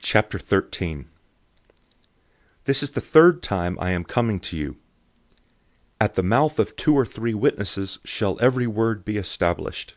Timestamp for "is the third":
2.84-3.42